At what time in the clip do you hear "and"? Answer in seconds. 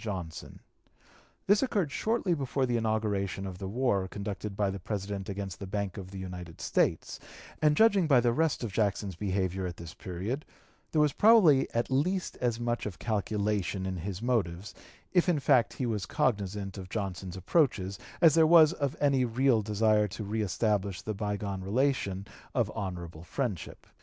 7.61-7.77